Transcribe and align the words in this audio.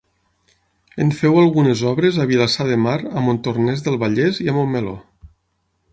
En 1.03 1.11
feu 1.17 1.37
algunes 1.41 1.83
obres 1.91 2.17
a 2.23 2.27
Vilassar 2.33 2.67
de 2.71 2.79
Mar, 2.87 2.97
a 3.19 3.23
Montornès 3.29 3.87
del 3.89 4.01
Vallès 4.05 4.41
i 4.47 4.51
a 4.51 4.57
Montmeló. 4.57 4.99